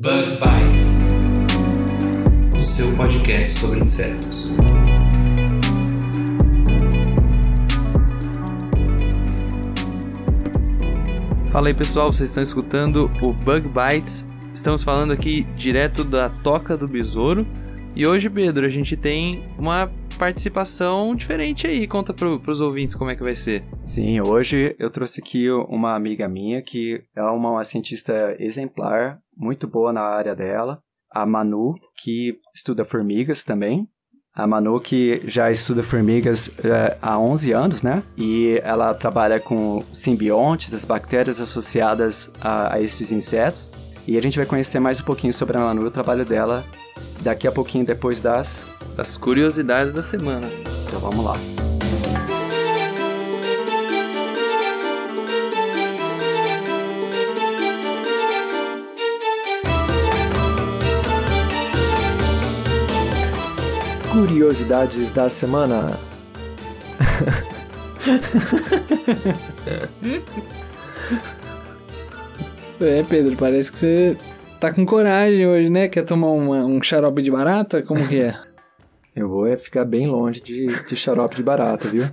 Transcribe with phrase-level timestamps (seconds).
[0.00, 1.08] Bug Bites,
[2.56, 4.56] o seu podcast sobre insetos.
[11.50, 14.24] Fala aí pessoal, vocês estão escutando o Bug Bites.
[14.54, 17.44] Estamos falando aqui direto da Toca do Besouro.
[17.96, 21.88] E hoje, Pedro, a gente tem uma participação diferente aí.
[21.88, 23.64] Conta pro, pros ouvintes como é que vai ser.
[23.82, 29.68] Sim, hoje eu trouxe aqui uma amiga minha que é uma, uma cientista exemplar, muito
[29.68, 33.88] boa na área dela, a Manu, que estuda formigas também.
[34.34, 38.02] A Manu que já estuda formigas eh, há 11 anos, né?
[38.16, 43.72] E ela trabalha com simbiontes, as bactérias associadas a, a esses insetos.
[44.06, 46.64] E a gente vai conhecer mais um pouquinho sobre a Manu e o trabalho dela
[47.22, 48.66] daqui a pouquinho depois das...
[48.96, 50.48] Das curiosidades da semana.
[50.86, 51.67] Então vamos lá.
[64.18, 65.96] Curiosidades da semana.
[72.80, 74.16] É, Pedro, parece que você
[74.60, 75.88] tá com coragem hoje, né?
[75.88, 77.82] Quer tomar uma- um xarope de barata?
[77.82, 78.32] Como que é?
[79.16, 82.04] Eu vou é ficar bem longe de, de xarope de barata, viu?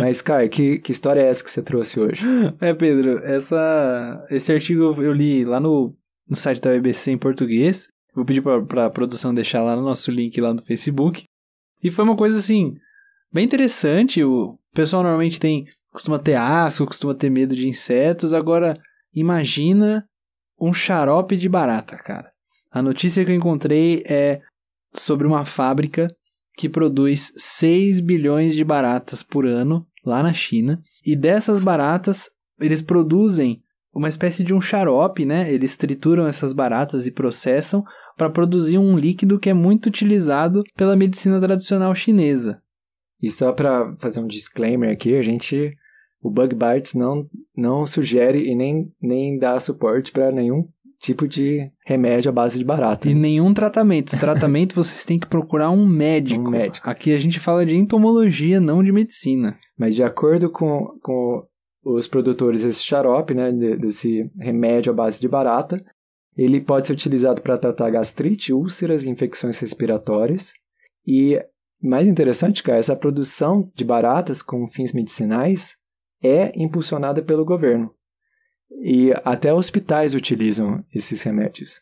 [0.00, 2.22] Mas, Caio, que, que história é essa que você trouxe hoje?
[2.60, 5.94] É, Pedro, essa, esse artigo eu li lá no,
[6.28, 7.88] no site da BBC em português.
[8.16, 11.24] Vou pedir pra, pra produção deixar lá no nosso link lá no Facebook.
[11.84, 12.74] E foi uma coisa assim,
[13.30, 14.24] bem interessante.
[14.24, 18.32] O pessoal normalmente tem, costuma ter asco, costuma ter medo de insetos.
[18.32, 18.80] Agora,
[19.14, 20.08] imagina
[20.58, 22.32] um xarope de barata, cara.
[22.72, 24.40] A notícia que eu encontrei é
[24.94, 26.08] sobre uma fábrica
[26.56, 30.80] que produz 6 bilhões de baratas por ano lá na China.
[31.04, 33.62] E dessas baratas, eles produzem
[33.96, 35.50] uma espécie de um xarope, né?
[35.50, 37.82] Eles trituram essas baratas e processam
[38.16, 42.60] para produzir um líquido que é muito utilizado pela medicina tradicional chinesa.
[43.22, 45.74] E só pra fazer um disclaimer aqui, a gente...
[46.22, 50.66] O Bug Bites não, não sugere e nem, nem dá suporte para nenhum
[50.98, 53.08] tipo de remédio à base de barata.
[53.08, 54.18] E nenhum tratamento.
[54.18, 56.48] Tratamento vocês têm que procurar um médico.
[56.48, 56.88] Um médico.
[56.90, 59.56] Aqui a gente fala de entomologia, não de medicina.
[59.78, 61.44] Mas de acordo com, com
[61.84, 65.80] os produtores desse xarope, né, de- desse remédio à base de barata,
[66.36, 70.52] ele pode ser utilizado para tratar gastrite, úlceras e infecções respiratórias.
[71.06, 71.40] E
[71.82, 75.76] mais interessante, cara, essa produção de baratas com fins medicinais
[76.22, 77.90] é impulsionada pelo governo.
[78.82, 81.80] E até hospitais utilizam esses remédios.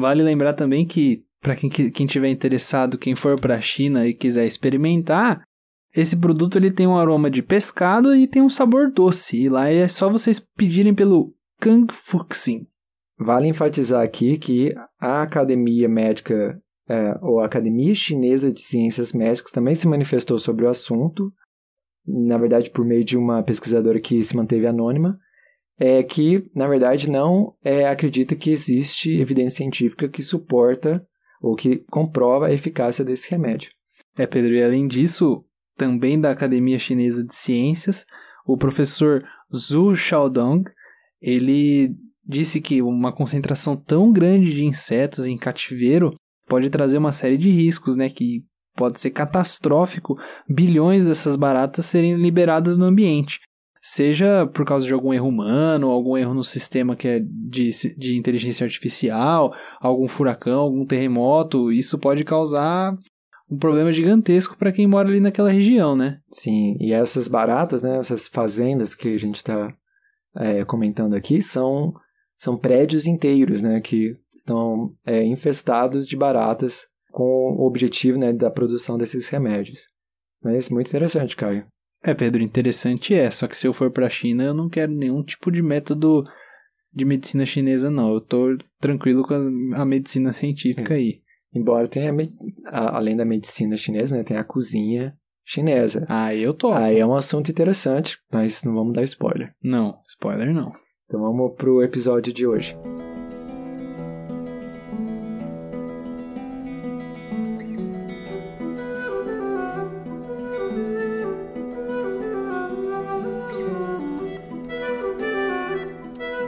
[0.00, 4.14] Vale lembrar também que, para quem, quem tiver interessado, quem for para a China e
[4.14, 5.42] quiser experimentar,
[5.94, 9.42] esse produto ele tem um aroma de pescado e tem um sabor doce.
[9.42, 12.66] E lá é só vocês pedirem pelo Kang Fuxin.
[13.18, 19.50] Vale enfatizar aqui que a Academia Médica, é, ou a Academia Chinesa de Ciências Médicas,
[19.50, 21.28] também se manifestou sobre o assunto,
[22.06, 25.18] na verdade por meio de uma pesquisadora que se manteve anônima,
[25.78, 31.06] é que, na verdade, não é, acredita que existe evidência científica que suporta
[31.40, 33.70] ou que comprova a eficácia desse remédio.
[34.18, 35.44] É, Pedro, e além disso,
[35.76, 38.06] também da Academia Chinesa de Ciências,
[38.46, 39.22] o professor
[39.54, 40.64] Zhu Xiaodong,
[41.20, 41.94] ele
[42.26, 46.14] disse que uma concentração tão grande de insetos em cativeiro
[46.46, 48.44] pode trazer uma série de riscos, né, que
[48.76, 50.16] pode ser catastrófico
[50.48, 53.40] bilhões dessas baratas serem liberadas no ambiente.
[53.80, 58.16] Seja por causa de algum erro humano, algum erro no sistema que é de, de
[58.16, 62.96] inteligência artificial, algum furacão, algum terremoto, isso pode causar
[63.48, 66.18] um problema gigantesco para quem mora ali naquela região, né?
[66.30, 69.72] Sim, e essas baratas, né, essas fazendas que a gente está
[70.34, 71.94] é, comentando aqui, são,
[72.36, 78.50] são prédios inteiros, né, que estão é, infestados de baratas com o objetivo né, da
[78.50, 79.88] produção desses remédios.
[80.42, 81.66] Mas muito interessante, Caio.
[82.04, 84.92] É, Pedro, interessante é, só que se eu for para a China, eu não quero
[84.92, 86.24] nenhum tipo de método
[86.92, 88.14] de medicina chinesa, não.
[88.14, 91.20] Eu tô tranquilo com a, a medicina científica aí.
[91.54, 92.12] Embora tenha,
[92.66, 96.06] a, além da medicina chinesa, né, tem a cozinha chinesa.
[96.08, 96.72] Ah, eu tô.
[96.72, 99.54] Aí é um assunto interessante, mas não vamos dar spoiler.
[99.62, 100.72] Não, spoiler não.
[101.08, 102.76] Então vamos pro episódio de hoje.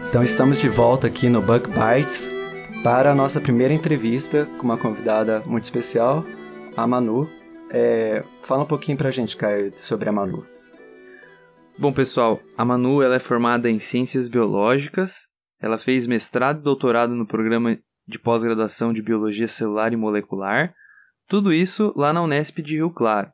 [0.08, 2.28] Então estamos de volta aqui no Bug Bites
[2.82, 6.24] para a nossa primeira entrevista com uma convidada muito especial,
[6.76, 7.30] a Manu.
[7.70, 10.44] É, fala um pouquinho pra gente, Caio, sobre a Manu.
[11.80, 15.28] Bom, pessoal, a Manu ela é formada em Ciências Biológicas,
[15.60, 20.74] ela fez mestrado e doutorado no programa de pós-graduação de Biologia Celular e Molecular,
[21.28, 23.32] tudo isso lá na Unesp de Rio Claro.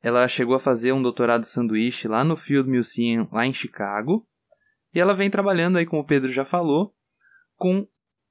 [0.00, 4.24] Ela chegou a fazer um doutorado sanduíche lá no Field Museum, lá em Chicago,
[4.94, 6.94] e ela vem trabalhando aí, como o Pedro já falou,
[7.56, 7.84] com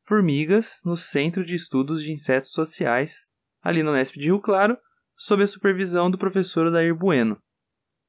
[0.05, 3.27] formigas no Centro de Estudos de Insetos Sociais,
[3.61, 4.77] ali no Nesp de Rio Claro,
[5.13, 7.38] sob a supervisão do professor Odair Bueno.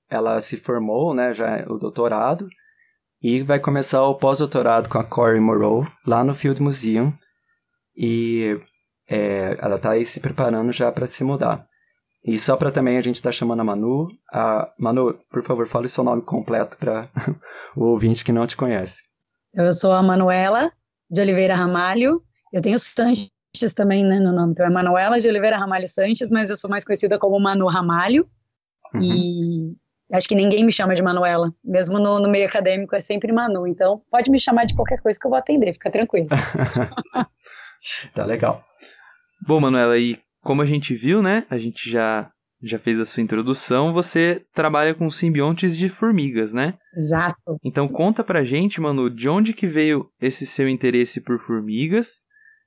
[0.08, 2.48] Ela se formou, né, já o doutorado,
[3.22, 7.12] e vai começar o pós-doutorado com a Corey Moreau, lá no Field Museum,
[7.96, 8.60] e
[9.08, 11.66] é, ela está aí se preparando já para se mudar.
[12.24, 14.08] E só para também a gente estar tá chamando a Manu.
[14.32, 17.08] A Manu, por favor, fale seu nome completo para
[17.76, 19.04] o ouvinte que não te conhece.
[19.54, 20.72] Eu sou a Manuela
[21.08, 22.20] de Oliveira Ramalho.
[22.52, 24.52] Eu tenho Sanches também né, no nome.
[24.52, 28.28] Então é Manuela de Oliveira Ramalho Sanches, mas eu sou mais conhecida como Manu Ramalho.
[28.92, 29.00] Uhum.
[29.00, 29.76] E
[30.12, 31.52] acho que ninguém me chama de Manuela.
[31.64, 33.66] Mesmo no, no, meio acadêmico é sempre Manu.
[33.66, 36.28] Então pode me chamar de qualquer coisa que eu vou atender, fica tranquilo.
[38.14, 38.64] tá legal.
[39.46, 41.44] Bom, Manuela, e como a gente viu, né?
[41.50, 42.30] A gente já
[42.62, 46.74] já fez a sua introdução, você trabalha com simbiontes de formigas, né?
[46.96, 47.58] Exato.
[47.62, 52.22] Então conta pra gente, Manu, de onde que veio esse seu interesse por formigas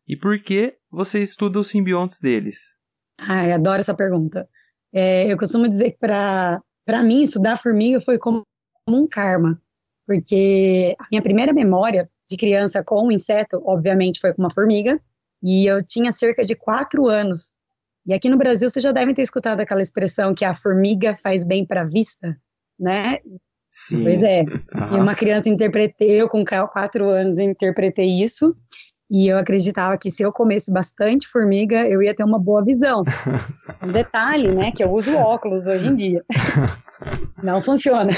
[0.08, 2.76] e por que você estuda os simbiontes deles?
[3.20, 4.48] Ai, adoro essa pergunta.
[4.94, 6.60] É, eu costumo dizer que para
[7.04, 8.44] mim estudar formiga foi como
[8.88, 9.62] um karma,
[10.06, 15.00] porque a minha primeira memória de criança com um inseto, obviamente, foi com uma formiga,
[15.42, 17.54] e eu tinha cerca de quatro anos
[18.10, 21.46] e aqui no Brasil vocês já devem ter escutado aquela expressão que a formiga faz
[21.46, 22.36] bem para a vista,
[22.80, 23.18] né?
[23.70, 24.04] Sim.
[24.04, 24.42] Pois é.
[24.80, 24.98] Uhum.
[24.98, 28.56] E uma criança interpretei, eu com quatro anos interpretei isso.
[29.10, 33.04] E eu acreditava que se eu comesse bastante formiga, eu ia ter uma boa visão.
[33.82, 36.26] Um detalhe, né, que eu uso óculos hoje em dia.
[37.42, 38.12] Não funciona.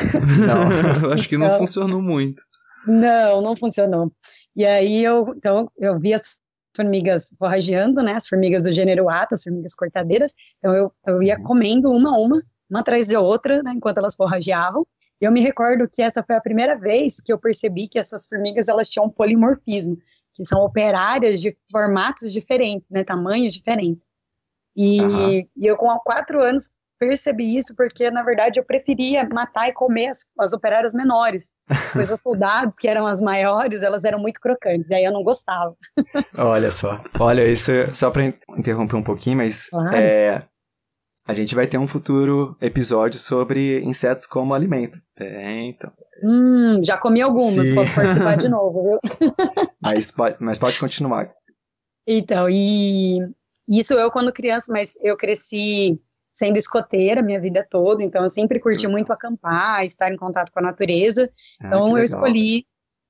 [0.48, 2.44] Não, acho que não então, funcionou muito.
[2.88, 4.12] Não, não funcionou.
[4.56, 6.40] E aí eu, então, eu vi as
[6.76, 8.14] formigas forrageando, né?
[8.14, 10.32] As formigas do gênero Ata, as formigas cortadeiras.
[10.58, 11.44] Então eu, eu ia uhum.
[11.44, 14.86] comendo uma a uma, uma atrás da outra, né, enquanto elas forrageavam.
[15.22, 18.28] E eu me recordo que essa foi a primeira vez que eu percebi que essas
[18.28, 19.96] formigas elas tinham um polimorfismo,
[20.34, 24.06] que são operárias de formatos diferentes, né, tamanhos diferentes.
[24.76, 25.30] E, uhum.
[25.58, 30.10] e eu com quatro anos percebi isso porque, na verdade, eu preferia matar e comer
[30.10, 31.52] as, as operárias menores.
[31.94, 35.24] Pois os soldados, que eram as maiores, elas eram muito crocantes, e aí eu não
[35.24, 35.76] gostava.
[36.38, 37.04] Olha só.
[37.20, 39.96] Olha, isso é só para interromper um pouquinho, mas claro.
[39.96, 40.44] é,
[41.28, 45.00] a gente vai ter um futuro episódio sobre insetos como alimento.
[45.20, 45.92] É, então.
[46.24, 47.76] Hum, já comi algumas, Sim.
[47.76, 49.00] posso participar de novo, viu?
[49.82, 51.32] Mas, pode, mas pode continuar.
[52.08, 53.20] Então, e
[53.68, 56.00] isso eu quando criança, mas eu cresci
[56.32, 60.60] sendo escoteira minha vida toda, então eu sempre curti muito acampar, estar em contato com
[60.60, 61.30] a natureza.
[61.62, 62.66] Ah, então eu escolhi,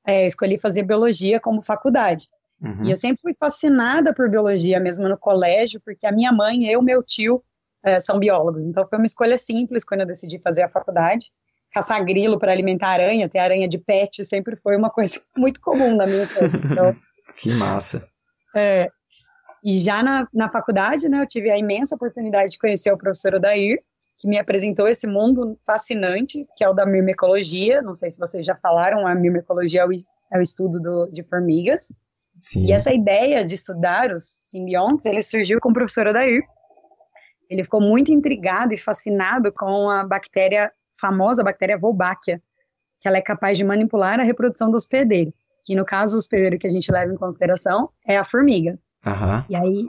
[0.06, 2.28] é, escolhi fazer biologia como faculdade.
[2.62, 2.86] Uhum.
[2.86, 6.78] E eu sempre fui fascinada por biologia, mesmo no colégio, porque a minha mãe e
[6.78, 7.44] o meu tio
[7.84, 8.66] é, são biólogos.
[8.66, 11.32] Então foi uma escolha simples quando eu decidi fazer a faculdade.
[11.74, 15.96] Caçar grilo para alimentar aranha, ter aranha de pet, sempre foi uma coisa muito comum
[15.96, 16.62] na minha vida.
[16.66, 16.96] Então,
[17.38, 18.06] que massa.
[18.56, 18.90] É,
[19.64, 23.36] e já na, na faculdade, né, eu tive a imensa oportunidade de conhecer o professor
[23.36, 23.80] Odair,
[24.18, 27.82] que me apresentou esse mundo fascinante, que é o da mirmecologia.
[27.82, 29.92] Não sei se vocês já falaram, a mirmecologia é o,
[30.34, 31.92] é o estudo do, de formigas.
[32.38, 32.66] Sim.
[32.66, 36.44] E essa ideia de estudar os simbiontes, ele surgiu com o professor Odair.
[37.50, 42.42] Ele ficou muito intrigado e fascinado com a bactéria, famosa bactéria Wolbachia,
[43.00, 45.34] que ela é capaz de manipular a reprodução do hospedeiro,
[45.64, 48.80] que no caso o hospedeiro que a gente leva em consideração é a formiga.
[49.06, 49.44] Uhum.
[49.50, 49.86] E aí,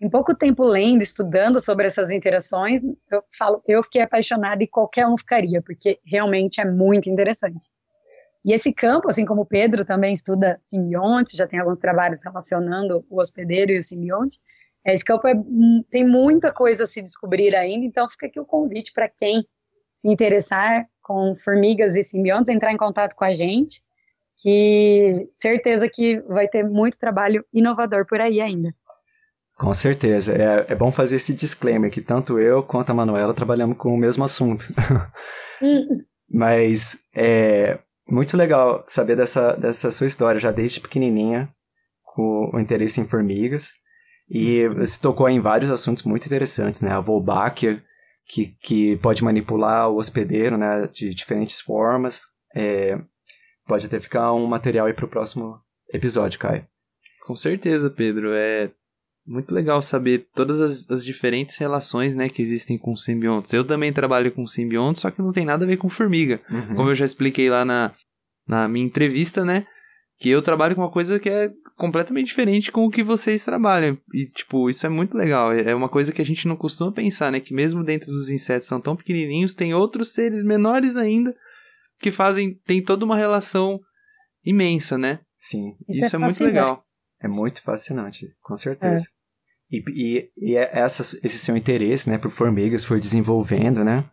[0.00, 5.06] em pouco tempo lendo, estudando sobre essas interações, eu falo, eu fiquei apaixonada e qualquer
[5.06, 7.68] um ficaria, porque realmente é muito interessante.
[8.44, 13.04] E esse campo, assim como o Pedro também estuda simbionte, já tem alguns trabalhos relacionando
[13.10, 14.38] o hospedeiro e o simbionte,
[14.84, 15.34] esse campo é,
[15.90, 19.46] tem muita coisa a se descobrir ainda, então fica aqui o convite para quem
[20.00, 23.82] se interessar com formigas e simbiontes, entrar em contato com a gente
[24.42, 28.74] que certeza que vai ter muito trabalho inovador por aí ainda.
[29.58, 30.32] Com certeza.
[30.32, 33.98] É, é bom fazer esse disclaimer que tanto eu quanto a Manuela trabalhamos com o
[33.98, 34.66] mesmo assunto.
[35.62, 36.00] Hum.
[36.32, 37.78] Mas é
[38.08, 41.54] muito legal saber dessa, dessa sua história, já desde pequenininha,
[42.02, 43.74] com o interesse em formigas.
[44.26, 46.92] E você tocou em vários assuntos muito interessantes, né?
[46.92, 47.84] A Wolbachia,
[48.26, 52.22] que, que pode manipular o hospedeiro né, de diferentes formas.
[52.54, 52.98] É,
[53.66, 55.60] pode até ficar um material aí para o próximo
[55.92, 56.66] episódio, Caio.
[57.26, 58.32] Com certeza, Pedro.
[58.32, 58.70] É
[59.26, 63.52] muito legal saber todas as, as, diferentes relações né, que existem com simbiontes.
[63.52, 66.40] Eu também trabalho com simbiontes, só que não tem nada a ver com formiga.
[66.50, 66.74] Uhum.
[66.74, 67.92] Como eu já expliquei lá na,
[68.46, 69.66] na minha entrevista, né?
[70.18, 71.50] Que eu trabalho com uma coisa que é
[71.80, 73.96] completamente diferente com o que vocês trabalham.
[74.12, 75.50] E, tipo, isso é muito legal.
[75.50, 77.40] É, é uma coisa que a gente não costuma pensar, né?
[77.40, 81.34] Que mesmo dentro dos insetos são tão pequenininhos, tem outros seres menores ainda
[81.98, 83.80] que fazem, tem toda uma relação
[84.44, 85.20] imensa, né?
[85.34, 85.74] Sim.
[85.88, 86.84] Isso, isso é, é muito legal.
[87.22, 89.06] É muito fascinante, com certeza.
[89.72, 89.76] É.
[89.76, 94.04] E, e, e é essa, esse seu interesse, né, por formigas foi desenvolvendo, né?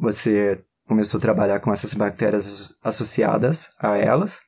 [0.00, 4.40] Você começou a trabalhar com essas bactérias associadas a elas.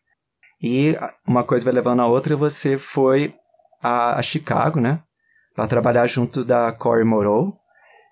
[0.63, 0.97] E
[1.27, 3.35] uma coisa vai levando a outra você foi
[3.83, 5.03] a, a Chicago, né?
[5.55, 7.53] Para trabalhar junto da Cory Moreau,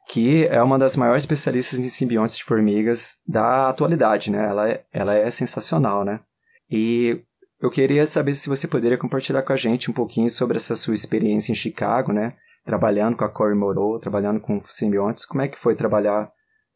[0.08, 4.44] que é uma das maiores especialistas em simbiontes de formigas da atualidade, né?
[4.48, 6.20] Ela é, ela é sensacional, né?
[6.70, 7.22] E
[7.60, 10.94] eu queria saber se você poderia compartilhar com a gente um pouquinho sobre essa sua
[10.94, 12.34] experiência em Chicago, né?
[12.64, 15.24] Trabalhando com a Cory Moreau, trabalhando com simbiontes.
[15.24, 16.30] Como é que foi trabalhar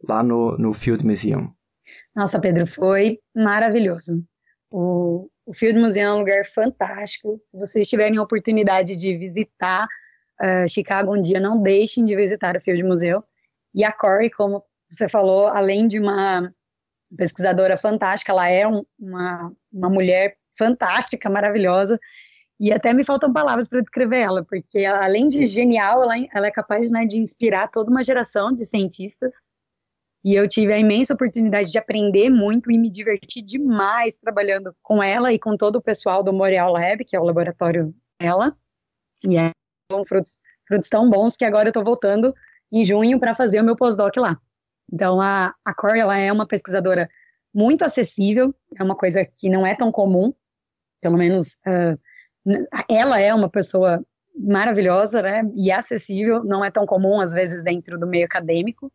[0.07, 1.53] lá no, no Field Museum?
[2.15, 4.23] Nossa, Pedro, foi maravilhoso.
[4.71, 7.39] O, o Field Museum é um lugar fantástico.
[7.41, 9.87] Se vocês tiverem a oportunidade de visitar
[10.43, 13.23] uh, Chicago um dia, não deixem de visitar o Field Museum.
[13.75, 16.53] E a Cory, como você falou, além de uma
[17.17, 21.99] pesquisadora fantástica, ela é um, uma, uma mulher fantástica, maravilhosa,
[22.61, 26.51] e até me faltam palavras para descrever ela, porque além de genial, ela, ela é
[26.51, 29.31] capaz né, de inspirar toda uma geração de cientistas,
[30.25, 35.03] e eu tive a imensa oportunidade de aprender muito e me divertir demais trabalhando com
[35.03, 38.57] ela e com todo o pessoal do Montreal Lab, que é o laboratório dela,
[39.25, 39.53] e é
[40.07, 42.35] frutos, frutos tão bons que agora eu estou voltando
[42.73, 44.37] em junho para fazer o meu pós-doc lá.
[44.93, 47.09] Então, a, a Corey, ela é uma pesquisadora
[47.55, 50.33] muito acessível, é uma coisa que não é tão comum,
[51.01, 51.99] pelo menos uh,
[52.89, 57.99] ela é uma pessoa maravilhosa, né, e acessível, não é tão comum às vezes dentro
[57.99, 58.93] do meio acadêmico,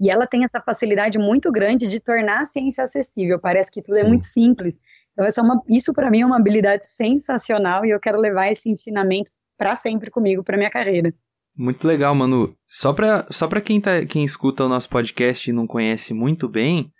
[0.00, 3.96] e ela tem essa facilidade muito grande de tornar a ciência acessível, parece que tudo
[3.96, 4.06] é Sim.
[4.06, 4.78] é muito simples,
[5.12, 8.68] então é uma, isso para mim é uma habilidade sensacional, e eu quero levar esse
[8.70, 11.14] ensinamento para sempre comigo, para minha carreira.
[11.56, 12.56] Muito legal, Manu.
[12.66, 16.48] Só pra, só pra quem, tá, quem escuta o nosso podcast e não conhece muito
[16.48, 16.90] bem,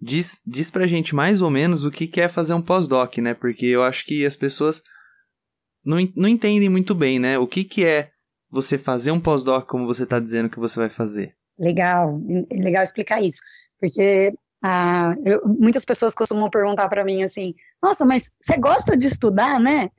[0.00, 3.32] diz, diz pra gente mais ou menos o que, que é fazer um pós-doc, né?
[3.32, 4.82] Porque eu acho que as pessoas
[5.84, 7.38] não, não entendem muito bem, né?
[7.38, 8.10] O que, que é
[8.50, 11.34] você fazer um pós-doc como você tá dizendo que você vai fazer.
[11.58, 13.40] Legal, legal explicar isso.
[13.80, 14.32] Porque
[14.64, 19.58] ah, eu, muitas pessoas costumam perguntar para mim assim: Nossa, mas você gosta de estudar,
[19.58, 19.90] né?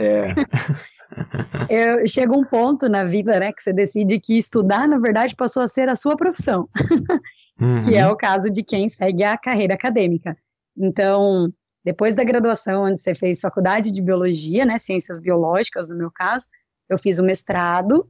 [0.00, 0.32] É.
[1.98, 5.62] eu, chega um ponto na vida, né, que você decide que estudar, na verdade, passou
[5.62, 6.68] a ser a sua profissão,
[7.60, 7.80] uhum.
[7.82, 10.36] que é o caso de quem segue a carreira acadêmica.
[10.76, 11.50] Então,
[11.84, 16.46] depois da graduação, onde você fez faculdade de biologia, né, ciências biológicas, no meu caso,
[16.88, 18.08] eu fiz o mestrado,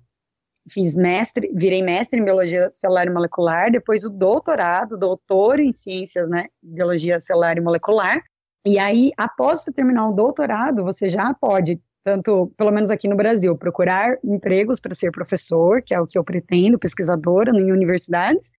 [0.70, 6.28] fiz mestre, virei mestre em biologia celular e molecular, depois o doutorado, doutor em ciências,
[6.28, 8.20] né, biologia celular e molecular.
[8.66, 13.16] E aí, após você terminar o doutorado, você já pode tanto, pelo menos aqui no
[13.16, 18.52] Brasil, procurar empregos para ser professor, que é o que eu pretendo, pesquisadora em universidades,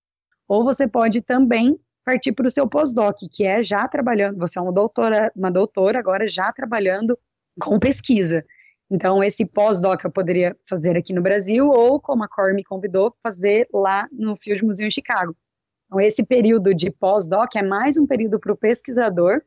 [0.49, 4.61] ou você pode também partir para o seu pós-doc, que é já trabalhando, você é
[4.61, 7.17] uma doutora, uma doutora agora já trabalhando
[7.61, 8.43] com pesquisa.
[8.89, 13.13] Então, esse pós-doc eu poderia fazer aqui no Brasil, ou, como a Core me convidou,
[13.21, 15.35] fazer lá no Field Museum em Chicago.
[15.85, 19.41] Então, esse período de pós-doc é mais um período para o pesquisador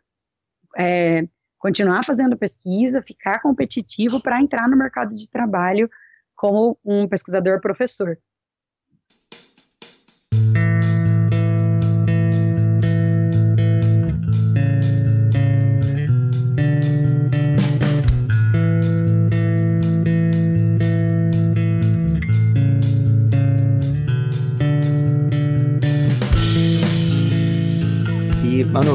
[0.78, 1.26] é,
[1.58, 5.88] continuar fazendo pesquisa, ficar competitivo para entrar no mercado de trabalho
[6.34, 8.18] como um pesquisador professor.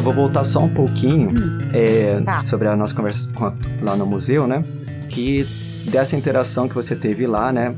[0.05, 1.59] Vou voltar só um pouquinho hum.
[1.73, 2.43] é, tá.
[2.43, 3.27] sobre a nossa conversa
[3.81, 4.61] lá no museu, né?
[5.09, 5.43] Que
[5.89, 7.75] dessa interação que você teve lá, né?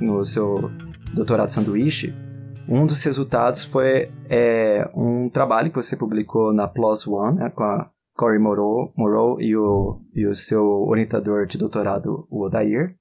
[0.00, 0.70] No seu
[1.12, 2.14] doutorado sanduíche,
[2.68, 7.64] um dos resultados foi é, um trabalho que você publicou na PLOS ONE, né, com
[7.64, 12.94] a Cory Moreau, Moreau e, o, e o seu orientador de doutorado, o Odair,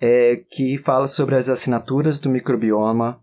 [0.00, 3.20] é, que fala sobre as assinaturas do microbioma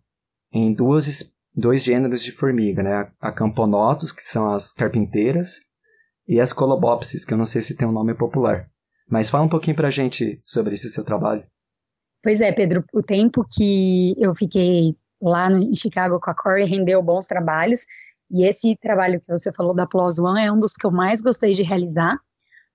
[0.54, 3.12] em duas dois gêneros de formiga, né?
[3.20, 5.62] A Camponotus, que são as carpinteiras,
[6.28, 8.70] e as Colobopsis, que eu não sei se tem um nome popular.
[9.10, 11.44] Mas fala um pouquinho pra gente sobre esse seu trabalho.
[12.24, 16.66] Pois é, Pedro, o tempo que eu fiquei lá no, em Chicago com a Corey
[16.66, 17.86] rendeu bons trabalhos,
[18.32, 21.22] E esse trabalho que você falou da PLOS ONE é um dos que eu mais
[21.22, 22.18] gostei de realizar,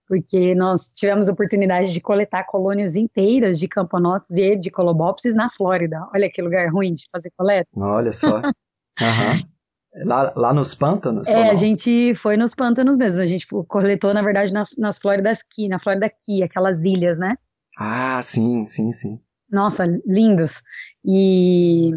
[0.07, 5.51] porque nós tivemos a oportunidade de coletar colônias inteiras de camponotos e de colobopsis na
[5.51, 6.07] Flórida.
[6.15, 7.69] Olha que lugar ruim de fazer coleta.
[7.75, 8.41] Olha só.
[9.01, 10.07] uhum.
[10.07, 11.29] lá, lá nos pântanos?
[11.29, 13.23] É, a gente foi nos pântanos mesmo.
[13.23, 17.37] A gente coletou, na verdade, nas, nas Flóridas Key, na Flórida Key, aquelas ilhas, né?
[17.79, 19.21] Ah, sim, sim, sim.
[19.51, 20.63] Nossa, lindos.
[21.05, 21.91] E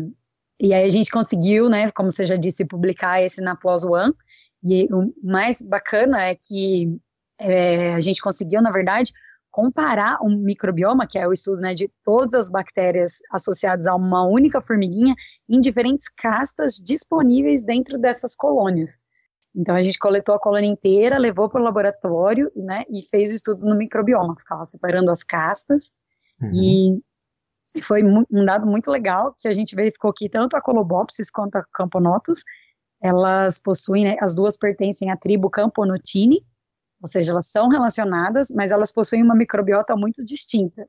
[0.62, 4.14] e aí a gente conseguiu, né, como você já disse, publicar esse na PLOS ONE.
[4.64, 7.00] E o mais bacana é que
[7.40, 9.12] é, a gente conseguiu, na verdade,
[9.52, 14.26] comparar um microbioma, que é o estudo né, de todas as bactérias associadas a uma
[14.26, 15.14] única formiguinha,
[15.50, 18.98] em diferentes castas disponíveis dentro dessas colônias.
[19.54, 23.36] Então a gente coletou a colônia inteira, levou para o laboratório né, e fez o
[23.36, 25.92] estudo no microbioma, ficava separando as castas
[26.42, 26.52] uhum.
[26.54, 31.56] e foi um dado muito legal que a gente verificou que tanto a Colobopsis quanto
[31.56, 32.44] a Camponotus,
[33.02, 36.46] elas possuem, né, as duas pertencem à tribo Camponotini,
[37.02, 40.88] ou seja, elas são relacionadas, mas elas possuem uma microbiota muito distinta.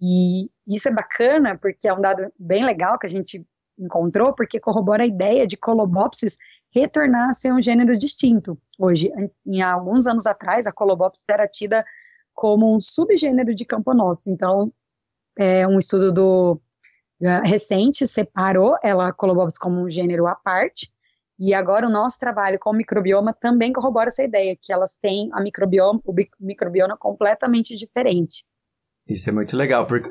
[0.00, 3.44] E isso é bacana porque é um dado bem legal que a gente
[3.78, 6.36] encontrou, porque corrobora a ideia de Colobopsis
[6.74, 8.58] retornar a ser um gênero distinto.
[8.78, 9.10] Hoje,
[9.46, 11.84] em, alguns anos atrás, a Colobopsis era tida
[12.34, 14.26] como um subgênero de Camponotus.
[14.26, 14.72] Então,
[15.38, 16.60] é, um estudo do
[17.44, 20.90] recente separou ela Colobobs como um gênero à parte.
[21.40, 25.30] E agora o nosso trabalho com o microbioma também corrobora essa ideia, que elas têm
[25.32, 28.44] a microbioma, o microbioma completamente diferente.
[29.08, 30.08] Isso é muito legal, porque,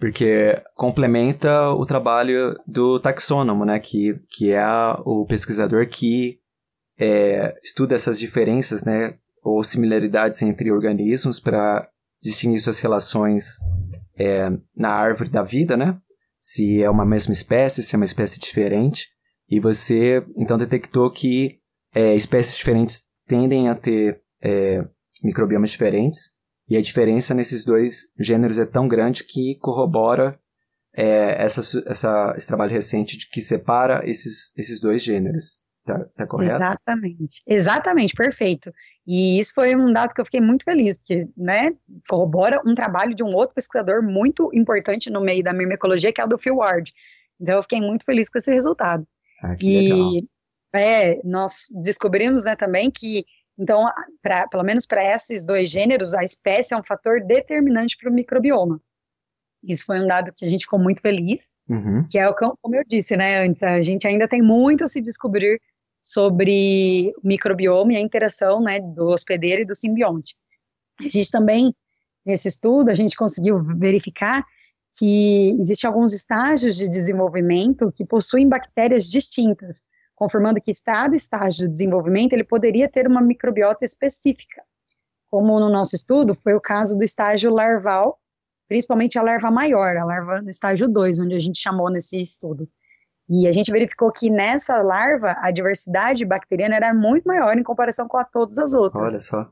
[0.00, 4.66] porque complementa o trabalho do taxônomo, né, que, que é
[5.04, 6.40] o pesquisador que
[6.98, 11.88] é, estuda essas diferenças, né, ou similaridades entre organismos para
[12.20, 13.58] definir suas relações
[14.18, 15.98] é, na árvore da vida, né?
[16.38, 19.08] Se é uma mesma espécie, se é uma espécie diferente.
[19.52, 21.58] E você, então, detectou que
[21.94, 24.82] é, espécies diferentes tendem a ter é,
[25.22, 26.30] microbiomas diferentes.
[26.70, 30.40] E a diferença nesses dois gêneros é tão grande que corrobora
[30.96, 35.66] é, essa, essa, esse trabalho recente de que separa esses, esses dois gêneros.
[35.84, 36.54] Tá, tá correto?
[36.54, 37.42] Exatamente.
[37.46, 38.72] Exatamente, perfeito.
[39.06, 41.72] E isso foi um dado que eu fiquei muito feliz, porque, né,
[42.08, 46.24] corrobora um trabalho de um outro pesquisador muito importante no meio da mimecologia, que é
[46.24, 46.90] o do Phil Ward.
[47.38, 49.06] Então eu fiquei muito feliz com esse resultado.
[49.42, 50.12] Ah, que e, legal.
[50.74, 53.24] É, nós descobrimos, né, também que,
[53.58, 53.84] então,
[54.22, 58.14] pra, pelo menos para esses dois gêneros, a espécie é um fator determinante para o
[58.14, 58.80] microbioma.
[59.62, 62.06] Isso foi um dado que a gente ficou muito feliz, uhum.
[62.08, 65.00] que é o como eu disse, né, antes, a gente ainda tem muito a se
[65.00, 65.60] descobrir
[66.00, 70.34] sobre o microbioma e a interação né, do hospedeiro e do simbionte.
[71.00, 71.74] A gente também,
[72.24, 74.44] nesse estudo, a gente conseguiu verificar
[74.98, 79.82] que existem alguns estágios de desenvolvimento que possuem bactérias distintas,
[80.14, 84.62] confirmando que cada estágio de desenvolvimento ele poderia ter uma microbiota específica.
[85.30, 88.18] Como no nosso estudo, foi o caso do estágio larval,
[88.68, 92.68] principalmente a larva maior, a larva no estágio 2, onde a gente chamou nesse estudo.
[93.28, 98.06] E a gente verificou que nessa larva a diversidade bacteriana era muito maior em comparação
[98.06, 99.12] com a todas as outras.
[99.12, 99.50] Olha só.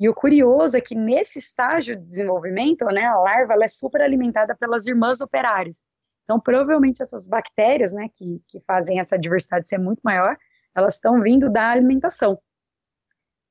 [0.00, 4.56] E o curioso é que nesse estágio de desenvolvimento, né, a larva é super alimentada
[4.56, 5.84] pelas irmãs operárias.
[6.24, 10.36] Então, provavelmente essas bactérias, né, que, que fazem essa diversidade ser muito maior,
[10.74, 12.40] elas estão vindo da alimentação.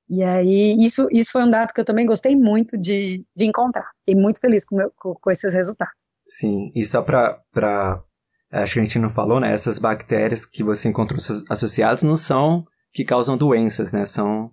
[0.09, 3.87] E aí, isso, isso foi um dado que eu também gostei muito de, de encontrar.
[3.99, 6.09] Fiquei muito feliz com, meu, com, com esses resultados.
[6.27, 8.03] Sim, e só para
[8.51, 9.51] acho que a gente não falou, né?
[9.51, 14.03] Essas bactérias que você encontrou associadas não são que causam doenças, né?
[14.03, 14.51] São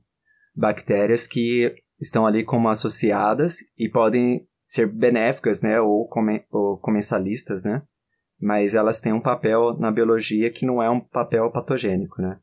[0.55, 5.81] bactérias que estão ali como associadas e podem ser benéficas, né?
[5.81, 7.83] Ou, come, ou comensalistas, né?
[8.41, 12.39] Mas elas têm um papel na biologia que não é um papel patogênico, né?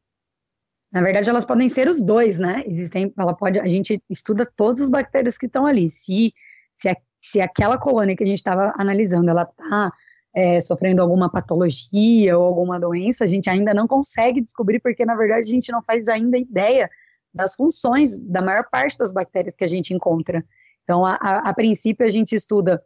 [0.92, 2.64] Na verdade, elas podem ser os dois, né?
[2.66, 5.90] Existem, ela pode, a gente estuda todas as bactérias que estão ali.
[5.90, 6.32] Se,
[6.74, 9.92] se, se aquela colônia que a gente estava analisando, ela está
[10.36, 15.16] é, sofrendo alguma patologia ou alguma doença, a gente ainda não consegue descobrir, porque na
[15.16, 16.90] verdade a gente não faz ainda ideia
[17.34, 20.44] das funções da maior parte das bactérias que a gente encontra.
[20.84, 22.84] Então, a, a, a princípio, a gente estuda,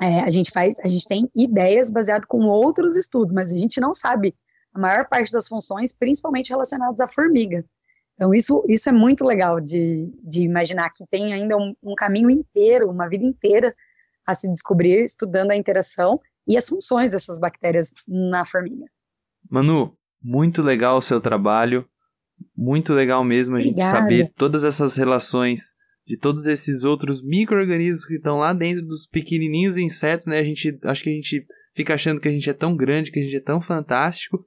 [0.00, 3.80] é, a gente faz, a gente tem ideias baseadas com outros estudos, mas a gente
[3.80, 4.34] não sabe
[4.72, 7.62] a maior parte das funções, principalmente relacionadas à formiga.
[8.14, 12.30] Então, isso, isso é muito legal de, de imaginar que tem ainda um, um caminho
[12.30, 13.74] inteiro, uma vida inteira
[14.26, 18.86] a se descobrir estudando a interação e as funções dessas bactérias na formiga.
[19.50, 21.88] Manu, muito legal o seu trabalho,
[22.56, 23.82] muito legal mesmo a Obrigada.
[23.82, 25.74] gente saber todas essas relações
[26.06, 30.38] de todos esses outros micro-organismos que estão lá dentro dos pequenininhos insetos, né?
[30.38, 33.20] A gente, acho que a gente fica achando que a gente é tão grande, que
[33.20, 34.44] a gente é tão fantástico.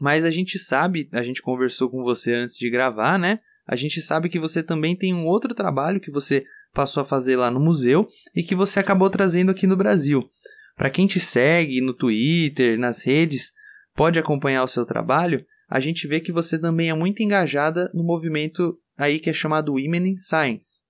[0.00, 3.40] Mas a gente sabe, a gente conversou com você antes de gravar, né?
[3.66, 7.36] A gente sabe que você também tem um outro trabalho que você passou a fazer
[7.36, 10.28] lá no museu e que você acabou trazendo aqui no Brasil.
[10.76, 13.52] Para quem te segue no Twitter, nas redes,
[13.94, 18.02] pode acompanhar o seu trabalho, a gente vê que você também é muito engajada no
[18.02, 20.82] movimento aí que é chamado Women in Science,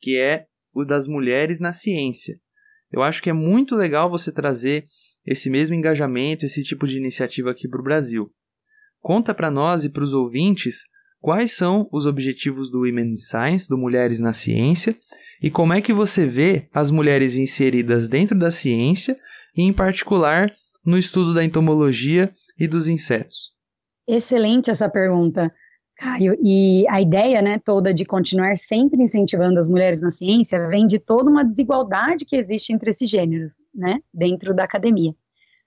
[0.00, 0.44] que é
[0.74, 2.38] o das mulheres na ciência.
[2.92, 4.86] Eu acho que é muito legal você trazer
[5.24, 8.30] esse mesmo engajamento, esse tipo de iniciativa aqui para o Brasil.
[9.00, 10.82] Conta para nós e para os ouvintes
[11.18, 14.94] quais são os objetivos do Women in Science, do Mulheres na Ciência,
[15.40, 19.18] e como é que você vê as mulheres inseridas dentro da ciência
[19.56, 20.52] e, em particular,
[20.84, 23.51] no estudo da entomologia e dos insetos.
[24.14, 25.50] Excelente essa pergunta,
[25.96, 26.36] Caio.
[26.42, 30.98] E a ideia né, toda de continuar sempre incentivando as mulheres na ciência vem de
[30.98, 35.14] toda uma desigualdade que existe entre esses gêneros, né, dentro da academia.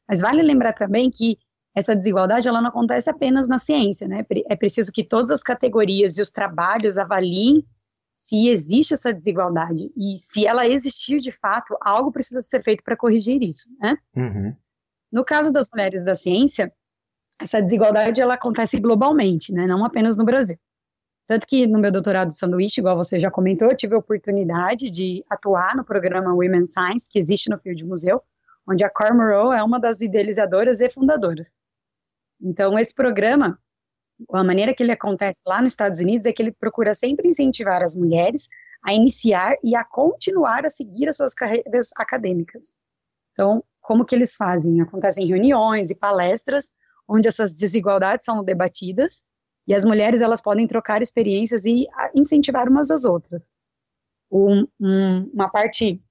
[0.07, 1.39] Mas vale lembrar também que
[1.75, 4.23] essa desigualdade ela não acontece apenas na ciência, né?
[4.47, 7.65] É preciso que todas as categorias e os trabalhos avaliem
[8.13, 12.95] se existe essa desigualdade e se ela existir de fato, algo precisa ser feito para
[12.95, 13.97] corrigir isso, né?
[14.15, 14.55] Uhum.
[15.11, 16.71] No caso das mulheres da ciência,
[17.39, 19.67] essa desigualdade ela acontece globalmente, né?
[19.67, 20.57] Não apenas no Brasil.
[21.27, 24.89] Tanto que no meu doutorado de sanduíche, igual você já comentou, eu tive a oportunidade
[24.89, 28.21] de atuar no programa Women Science, que existe no Field Museu,
[28.67, 31.55] onde a Cormoran é uma das idealizadoras e fundadoras.
[32.39, 33.59] Então, esse programa,
[34.31, 37.81] a maneira que ele acontece lá nos Estados Unidos é que ele procura sempre incentivar
[37.81, 38.47] as mulheres
[38.83, 42.75] a iniciar e a continuar a seguir as suas carreiras acadêmicas.
[43.31, 44.79] Então, como que eles fazem?
[44.79, 46.71] Acontecem reuniões e palestras
[47.07, 49.23] onde essas desigualdades são debatidas
[49.67, 53.51] e as mulheres elas podem trocar experiências e incentivar umas às outras.
[54.31, 56.01] Um, um, uma parte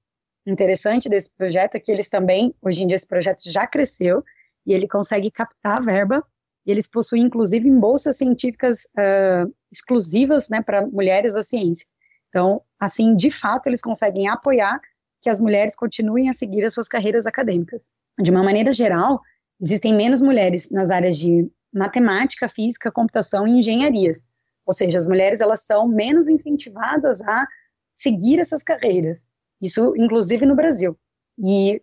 [0.46, 4.22] interessante desse projeto é que eles também, hoje em dia esse projeto já cresceu
[4.66, 6.24] e ele consegue captar verba
[6.66, 11.86] e eles possuem inclusive bolsas científicas uh, exclusivas né, para mulheres da ciência.
[12.28, 14.80] Então, assim, de fato, eles conseguem apoiar
[15.20, 17.92] que as mulheres continuem a seguir as suas carreiras acadêmicas.
[18.20, 19.20] De uma maneira geral,
[19.60, 24.22] existem menos mulheres nas áreas de matemática, física, computação e engenharias.
[24.66, 27.46] Ou seja, as mulheres elas são menos incentivadas a
[27.92, 29.26] seguir essas carreiras.
[29.60, 30.96] Isso, inclusive, no Brasil.
[31.38, 31.80] E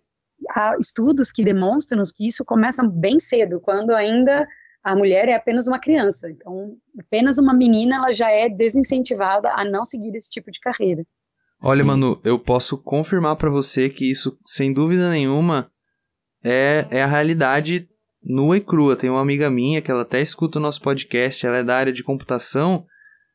[0.50, 4.48] há estudos que demonstram que isso começa bem cedo, quando ainda
[4.84, 6.30] a mulher é apenas uma criança.
[6.30, 11.06] Então, apenas uma menina ela já é desincentivada a não seguir esse tipo de carreira.
[11.64, 11.88] Olha, Sim.
[11.88, 15.71] Manu, eu posso confirmar para você que isso, sem dúvida nenhuma,
[16.44, 17.88] é, é a realidade
[18.24, 18.96] nua e crua.
[18.96, 21.94] Tem uma amiga minha que ela até escuta o nosso podcast, ela é da área
[21.94, 22.86] de computação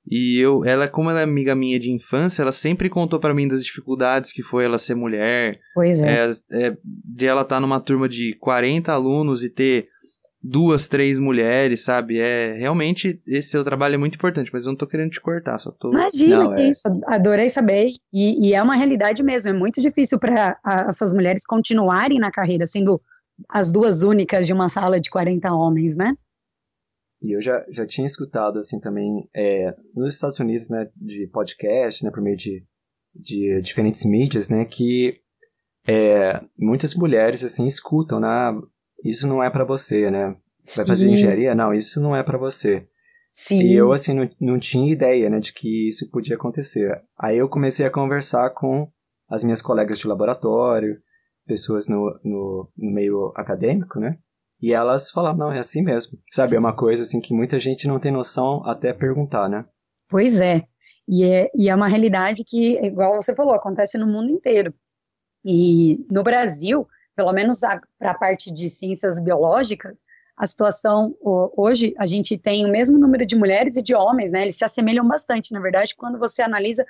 [0.08, 3.48] e eu, ela, como ela é amiga minha de infância, ela sempre contou para mim
[3.48, 5.58] das dificuldades que foi ela ser mulher.
[5.74, 6.28] Pois é.
[6.52, 9.88] é, é de ela estar tá numa turma de 40 alunos e ter
[10.48, 12.18] duas, três mulheres, sabe?
[12.18, 15.58] É realmente esse seu trabalho é muito importante, mas eu não tô querendo te cortar,
[15.58, 15.90] só tô.
[15.90, 16.68] Imagina não, que é...
[16.68, 17.88] isso, adorei saber.
[18.12, 22.66] E, e, é uma realidade mesmo, é muito difícil para essas mulheres continuarem na carreira,
[22.66, 23.00] sendo
[23.48, 26.14] as duas únicas de uma sala de 40 homens, né?
[27.20, 32.04] E eu já, já tinha escutado, assim, também, é, nos Estados Unidos, né, de podcast,
[32.04, 32.62] né, por meio de,
[33.14, 35.18] de diferentes mídias, né, que
[35.88, 38.28] é, muitas mulheres, assim, escutam, né,
[39.04, 40.86] isso não é para você, né, vai Sim.
[40.86, 41.54] fazer engenharia?
[41.54, 42.86] Não, isso não é para você.
[43.32, 43.60] Sim.
[43.60, 47.02] E eu, assim, não, não tinha ideia, né, de que isso podia acontecer.
[47.18, 48.88] Aí eu comecei a conversar com
[49.28, 50.98] as minhas colegas de laboratório,
[51.46, 54.18] pessoas no, no, no meio acadêmico, né,
[54.60, 56.18] e elas falavam, não, é assim mesmo.
[56.30, 59.64] Sabe, é uma coisa assim que muita gente não tem noção até perguntar, né?
[60.08, 60.62] Pois é.
[61.08, 64.74] E é, e é uma realidade que, igual você falou, acontece no mundo inteiro.
[65.44, 67.60] E no Brasil, pelo menos
[67.98, 70.04] para a parte de ciências biológicas,
[70.36, 74.42] a situação hoje a gente tem o mesmo número de mulheres e de homens, né?
[74.42, 76.84] Eles se assemelham bastante, na verdade, quando você analisa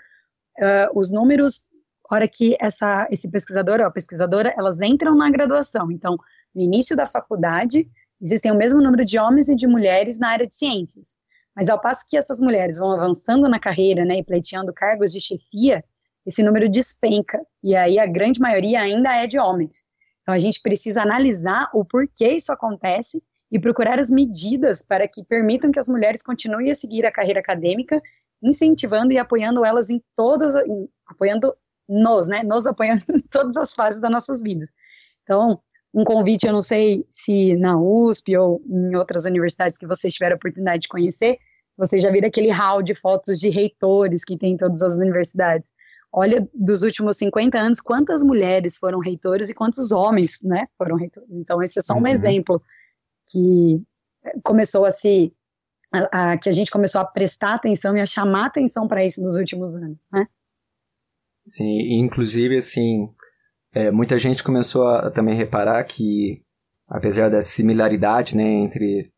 [0.59, 1.69] uh, os números,
[2.11, 5.93] hora que essa esse pesquisador ou pesquisadora elas entram na graduação.
[5.93, 6.17] Então,
[6.53, 7.89] no início da faculdade,
[8.21, 11.15] existem o mesmo número de homens e de mulheres na área de ciências.
[11.55, 15.21] Mas ao passo que essas mulheres vão avançando na carreira, né, e pleiteando cargos de
[15.21, 15.85] chefia,
[16.27, 19.85] esse número despenca, e aí a grande maioria ainda é de homens.
[20.27, 25.23] Então a gente precisa analisar o porquê isso acontece e procurar as medidas para que
[25.23, 28.03] permitam que as mulheres continuem a seguir a carreira acadêmica,
[28.43, 31.55] incentivando e apoiando elas em todas, em, apoiando
[31.89, 34.73] nos, né, nos apoiando em todas as fases das nossas vidas.
[35.23, 35.61] Então,
[35.95, 40.35] um convite, eu não sei se na USP ou em outras universidades que vocês tiveram
[40.35, 41.39] a oportunidade de conhecer,
[41.71, 44.97] se vocês já viram aquele hall de fotos de reitores que tem em todas as
[44.97, 45.71] universidades.
[46.19, 51.29] Olha, dos últimos 50 anos, quantas mulheres foram reitores e quantos homens, né, foram reitores.
[51.31, 52.07] Então, esse é só um uhum.
[52.07, 52.63] exemplo
[53.29, 53.83] que
[54.43, 55.31] começou a se
[55.93, 59.23] a, a, que a gente começou a prestar atenção e a chamar atenção para isso
[59.23, 60.27] nos últimos anos, né?
[61.47, 63.09] Sim, inclusive assim,
[63.75, 66.43] é, muita gente começou a também reparar que
[66.89, 69.13] apesar da similaridade, né, entre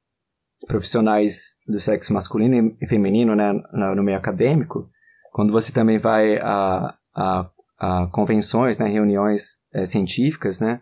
[0.67, 3.53] profissionais do sexo masculino e feminino, né,
[3.95, 4.91] no meio acadêmico,
[5.39, 10.81] quando você também vai a, a, a convenções, né, reuniões é, científicas, né,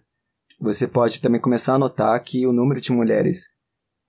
[0.58, 3.50] você pode também começar a notar que o número de mulheres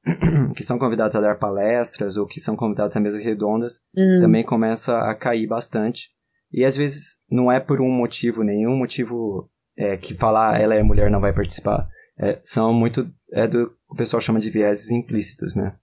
[0.56, 4.22] que são convidadas a dar palestras ou que são convidadas a mesas redondas uhum.
[4.22, 6.12] também começa a cair bastante.
[6.50, 10.82] E às vezes não é por um motivo, nenhum motivo é, que falar ela é
[10.82, 11.90] mulher não vai participar.
[12.18, 15.76] É, são muito, é do o pessoal chama de vieses implícitos, né?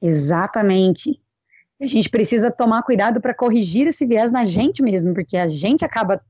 [0.00, 1.22] Exatamente.
[1.84, 5.84] A gente precisa tomar cuidado para corrigir esse viés na gente mesmo, porque a gente
[5.84, 6.20] acaba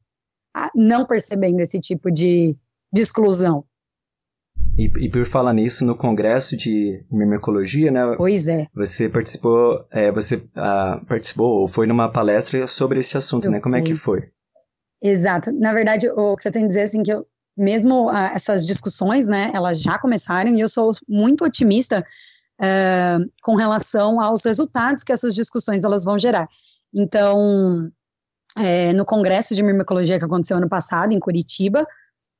[0.54, 2.56] ah, não percebendo esse tipo de,
[2.92, 3.64] de exclusão.
[4.76, 8.14] E, e, por falar nisso, no congresso de mimicologia, né?
[8.16, 8.66] Pois é.
[8.74, 13.60] Você participou, é, você uh, participou ou foi numa palestra sobre esse assunto, eu né?
[13.60, 13.82] Como fui.
[13.82, 14.24] é que foi?
[15.02, 15.52] Exato.
[15.52, 17.24] Na verdade, o que eu tenho a dizer assim que eu,
[17.56, 19.52] mesmo uh, essas discussões, né?
[19.54, 22.04] Elas já começaram e eu sou muito otimista
[22.60, 26.48] uh, com relação aos resultados que essas discussões elas vão gerar.
[26.94, 27.90] Então,
[28.58, 31.84] é, no congresso de mimicologia que aconteceu ano passado em Curitiba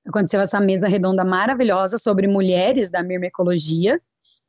[0.06, 4.00] aconteceu essa mesa redonda maravilhosa sobre mulheres da mirmecologia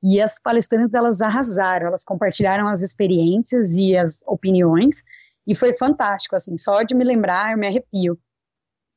[0.03, 5.01] e as palestrantes elas arrasaram, elas compartilharam as experiências e as opiniões
[5.47, 8.19] e foi fantástico, assim, só de me lembrar eu me arrepio.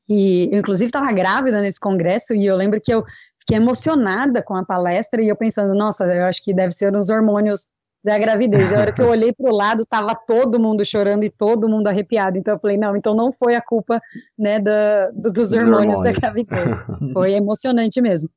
[0.08, 3.04] E eu inclusive estava grávida nesse congresso e eu lembro que eu
[3.48, 7.08] fiquei emocionada com a palestra e eu pensando, nossa, eu acho que deve ser uns
[7.08, 7.64] hormônios
[8.04, 8.74] da gravidez.
[8.74, 11.88] A hora que eu olhei para o lado, tava todo mundo chorando e todo mundo
[11.88, 12.36] arrepiado.
[12.36, 14.00] Então eu falei, não, então não foi a culpa,
[14.38, 16.78] né, da, do, dos hormônios, hormônios, da gravidez.
[17.14, 18.28] foi emocionante mesmo.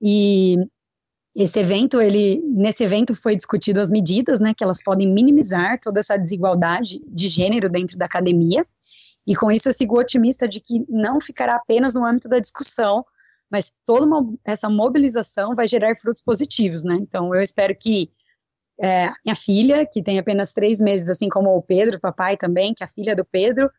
[0.00, 0.56] E
[1.34, 6.00] esse evento, ele, nesse evento foi discutido as medidas, né, que elas podem minimizar toda
[6.00, 8.66] essa desigualdade de gênero dentro da academia.
[9.26, 13.04] E com isso eu sigo otimista de que não ficará apenas no âmbito da discussão,
[13.50, 16.96] mas toda uma, essa mobilização vai gerar frutos positivos, né?
[17.00, 18.10] Então eu espero que
[18.82, 22.72] é, minha filha, que tem apenas três meses, assim como o Pedro, o papai também,
[22.72, 23.70] que é a filha do Pedro,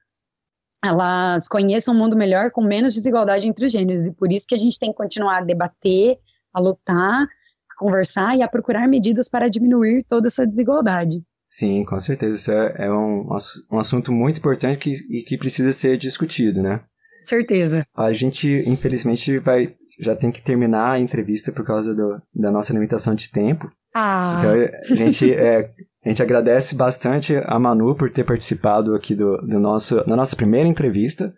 [0.83, 4.05] elas conheçam um mundo melhor com menos desigualdade entre os gêneros.
[4.05, 6.17] E por isso que a gente tem que continuar a debater,
[6.53, 11.23] a lutar, a conversar e a procurar medidas para diminuir toda essa desigualdade.
[11.45, 12.37] Sim, com certeza.
[12.37, 13.27] Isso é, é um,
[13.71, 16.83] um assunto muito importante que, e que precisa ser discutido, né?
[17.23, 17.85] Certeza.
[17.95, 22.73] A gente, infelizmente, vai já tem que terminar a entrevista por causa do, da nossa
[22.73, 23.71] limitação de tempo.
[23.93, 24.35] Ah.
[24.37, 24.51] Então
[24.89, 25.71] a gente, é,
[26.03, 30.35] a gente agradece bastante a Manu por ter participado aqui do, do nosso, da nossa
[30.35, 31.33] primeira entrevista.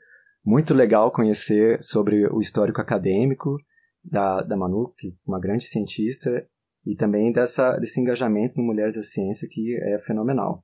[0.46, 3.58] Muito legal conhecer sobre o histórico acadêmico
[4.04, 6.46] da, da Manu, que é uma grande cientista,
[6.86, 10.64] e também dessa, desse engajamento em Mulheres da Ciência, que é fenomenal.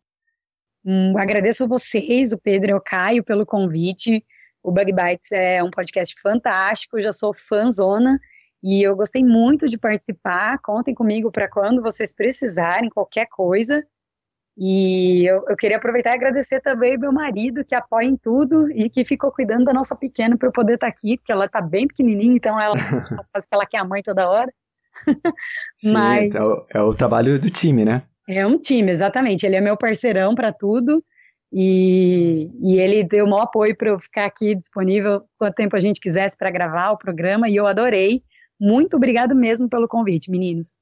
[0.85, 4.23] Hum, agradeço vocês, o Pedro e o Caio, pelo convite.
[4.63, 8.19] O Bug Bites é um podcast fantástico, já sou fãzona
[8.61, 10.59] e eu gostei muito de participar.
[10.59, 13.85] Contem comigo para quando vocês precisarem, qualquer coisa.
[14.57, 18.89] E eu, eu, queria aproveitar e agradecer também meu marido, que apoia em tudo e
[18.89, 21.61] que ficou cuidando da nossa pequena para eu poder estar tá aqui, porque ela está
[21.61, 22.75] bem pequenininha, então ela
[23.31, 24.51] faz que ela quer a mãe toda hora.
[25.77, 28.03] Sim, Mas, é, o, é o trabalho do time, né?
[28.27, 29.45] É um time, exatamente.
[29.45, 31.01] Ele é meu parceirão para tudo.
[31.51, 35.79] E, e, ele deu o maior apoio para eu ficar aqui disponível quanto tempo a
[35.79, 38.21] gente quisesse para gravar o programa e eu adorei.
[38.59, 40.75] Muito obrigado mesmo pelo convite, meninos.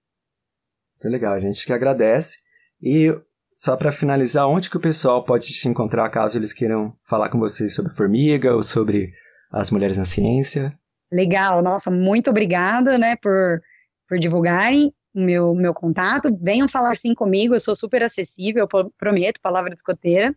[0.96, 2.40] Muito legal, a gente que agradece.
[2.82, 3.16] E
[3.54, 7.40] só para finalizar, onde que o pessoal pode te encontrar caso eles queiram falar com
[7.40, 9.12] você sobre formiga ou sobre
[9.52, 10.78] as mulheres na ciência?
[11.12, 13.62] Legal, nossa, muito obrigada, né, por,
[14.10, 16.30] por divulgarem meu, meu contato.
[16.42, 20.36] Venham falar sim comigo, eu sou super acessível, eu prometo, palavra de escoteira.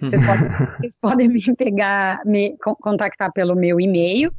[0.00, 0.48] vocês, podem,
[0.80, 4.32] vocês podem me pegar, me contactar pelo meu e-mail,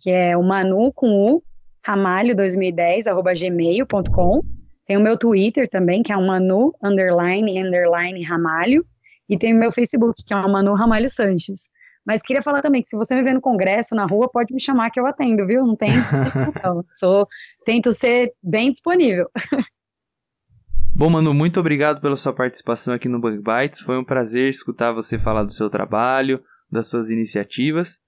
[0.00, 1.42] que é o manu com u,
[1.86, 4.42] ramalho2010, arroba gmail.com.
[4.86, 8.84] Tem o meu Twitter também, que é o Manu, underline, underline, Ramalho.
[9.28, 11.70] E tem o meu Facebook, que é o Manu Ramalho Sanches.
[12.06, 14.60] Mas queria falar também que se você me vê no congresso, na rua, pode me
[14.60, 15.66] chamar que eu atendo, viu?
[15.66, 15.90] Não tem
[16.62, 16.84] não.
[16.90, 17.26] Sou,
[17.64, 19.28] tento ser bem disponível.
[20.96, 23.80] Bom, Manu, muito obrigado pela sua participação aqui no Bug Bites.
[23.80, 28.00] Foi um prazer escutar você falar do seu trabalho, das suas iniciativas.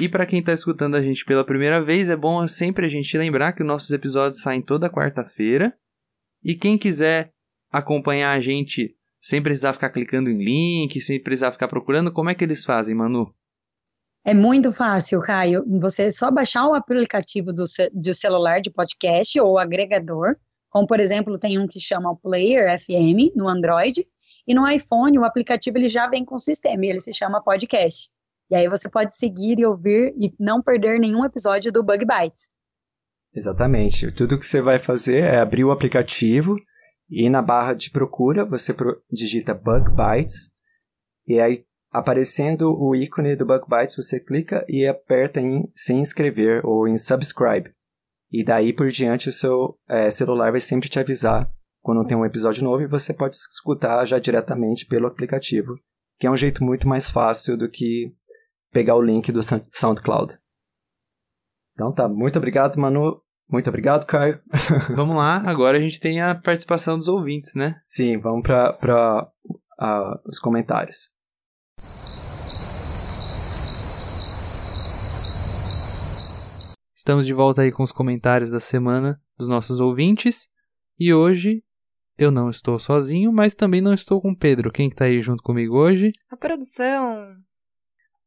[0.00, 3.16] E para quem está escutando a gente pela primeira vez, é bom sempre a gente
[3.18, 5.76] lembrar que os nossos episódios saem toda quarta-feira.
[6.42, 7.32] E quem quiser
[7.70, 12.34] acompanhar a gente sem precisar ficar clicando em link, sem precisar ficar procurando, como é
[12.34, 13.34] que eles fazem, Manu?
[14.26, 15.62] É muito fácil, Caio.
[15.80, 20.36] Você só baixar o aplicativo do, do celular de podcast ou agregador,
[20.70, 24.04] Como, por exemplo, tem um que chama Player FM no Android,
[24.48, 27.42] e no iPhone o aplicativo ele já vem com o sistema, e ele se chama
[27.42, 28.10] Podcast.
[28.50, 32.48] E aí você pode seguir e ouvir e não perder nenhum episódio do Bug Bites.
[33.34, 34.10] Exatamente.
[34.12, 36.56] Tudo que você vai fazer é abrir o aplicativo
[37.10, 38.74] e na barra de procura você
[39.10, 40.50] digita Bug Bites
[41.26, 46.60] e aí aparecendo o ícone do Bug Bites você clica e aperta em se inscrever
[46.66, 47.72] ou em subscribe.
[48.32, 51.48] E daí por diante o seu é, celular vai sempre te avisar
[51.80, 55.76] quando tem um episódio novo e você pode escutar já diretamente pelo aplicativo,
[56.18, 58.12] que é um jeito muito mais fácil do que
[58.72, 60.34] pegar o link do SoundCloud.
[61.74, 63.20] Então tá, muito obrigado, Manu.
[63.48, 64.40] Muito obrigado, Caio.
[64.96, 67.80] vamos lá, agora a gente tem a participação dos ouvintes, né?
[67.84, 69.30] Sim, vamos para
[69.80, 71.14] uh, os comentários.
[77.04, 80.48] Estamos de volta aí com os comentários da semana dos nossos ouvintes.
[80.98, 81.62] E hoje
[82.16, 84.72] eu não estou sozinho, mas também não estou com o Pedro.
[84.72, 86.12] Quem está aí junto comigo hoje?
[86.30, 87.36] A produção.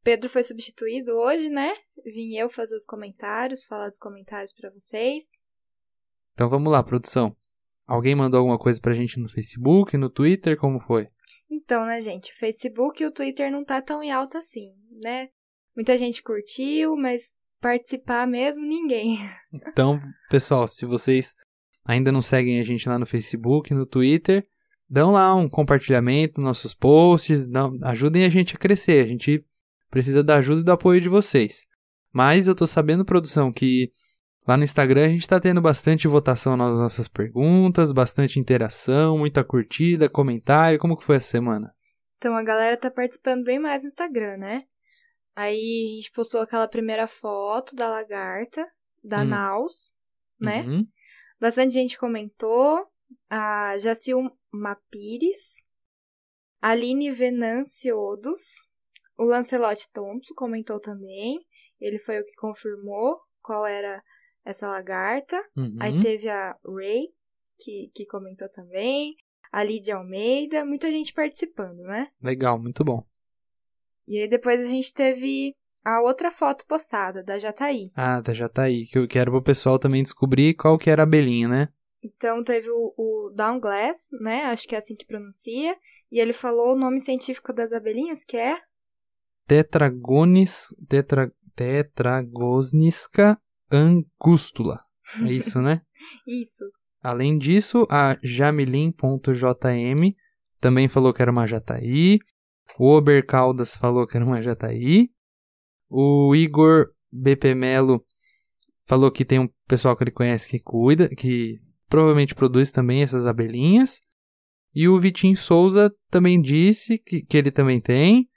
[0.03, 1.73] Pedro foi substituído hoje, né?
[2.05, 5.23] Vim eu fazer os comentários, falar dos comentários para vocês.
[6.35, 7.35] Então vamos lá, produção.
[7.87, 11.09] Alguém mandou alguma coisa pra gente no Facebook, no Twitter, como foi?
[11.49, 15.29] Então, né, gente, o Facebook e o Twitter não tá tão em alta assim, né?
[15.75, 19.19] Muita gente curtiu, mas participar mesmo ninguém.
[19.69, 21.33] Então, pessoal, se vocês
[21.85, 24.45] ainda não seguem a gente lá no Facebook, no Twitter,
[24.89, 29.05] dão lá um compartilhamento nos nossos posts, dão, ajudem a gente a crescer.
[29.05, 29.43] A gente
[29.89, 31.67] precisa da ajuda e do apoio de vocês.
[32.11, 33.91] Mas eu tô sabendo, produção, que
[34.47, 39.43] lá no Instagram a gente está tendo bastante votação nas nossas perguntas, bastante interação, muita
[39.43, 40.79] curtida, comentário.
[40.79, 41.75] Como que foi essa semana?
[42.17, 44.63] Então a galera tá participando bem mais no Instagram, né?
[45.35, 48.65] Aí a gente postou aquela primeira foto da lagarta,
[49.03, 49.25] da hum.
[49.25, 49.91] Naus,
[50.39, 50.61] né?
[50.61, 50.87] Uhum.
[51.39, 52.87] Bastante gente comentou.
[53.29, 54.19] A Jacil
[54.51, 55.63] Mapires,
[56.61, 58.69] Aline Venanciodos,
[59.17, 61.39] o Lancelot Thompson comentou também.
[61.79, 64.03] Ele foi o que confirmou qual era
[64.47, 65.37] essa lagarta.
[65.55, 65.75] Uhum.
[65.79, 67.09] Aí teve a Ray,
[67.59, 69.15] que, que comentou também.
[69.51, 72.07] A Lídia Almeida, muita gente participando, né?
[72.21, 73.05] Legal, muito bom.
[74.07, 77.89] E aí depois a gente teve a outra foto postada, da Jataí.
[77.95, 81.47] Ah, da Jataí, que eu quero pro pessoal também descobrir qual que era a abelhinha,
[81.47, 81.69] né?
[82.01, 84.45] Então teve o, o Downglass, né?
[84.45, 85.75] Acho que é assim que pronuncia.
[86.11, 88.57] E ele falou o nome científico das abelhinhas, que é...
[89.45, 90.73] Tetragonis...
[90.87, 93.37] Tetra, tetragosnisca
[93.71, 94.79] angustula.
[95.21, 95.81] É isso, né?
[96.27, 96.63] isso.
[97.01, 100.15] Além disso, a jamilin.jm
[100.59, 102.19] também falou que era uma jataí.
[102.77, 105.09] O Ober Caldas falou que era uma jataí.
[105.89, 108.05] O Igor BP Melo
[108.85, 113.25] falou que tem um pessoal que ele conhece que cuida, que provavelmente produz também essas
[113.25, 114.01] abelhinhas.
[114.73, 118.27] E o Vitinho Souza também disse que, que ele também tem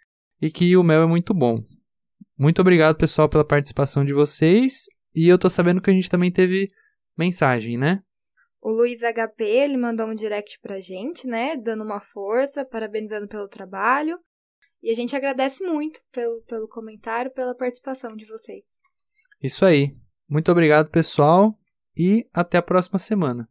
[0.40, 1.62] e que o mel é muito bom.
[2.38, 4.86] Muito obrigado, pessoal, pela participação de vocês.
[5.14, 6.68] E eu tô sabendo que a gente também teve
[7.16, 8.02] mensagem, né?
[8.60, 11.56] O Luiz HP, ele mandou um direct pra gente, né?
[11.56, 14.18] Dando uma força, parabenizando pelo trabalho.
[14.82, 18.64] E a gente agradece muito pelo, pelo comentário, pela participação de vocês.
[19.42, 19.96] Isso aí.
[20.28, 21.58] Muito obrigado, pessoal.
[21.96, 23.48] E até a próxima semana.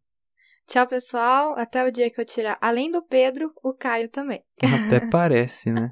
[0.68, 1.58] Tchau, pessoal.
[1.58, 4.44] Até o dia que eu tirar, além do Pedro, o Caio também.
[4.62, 5.92] Até parece, né?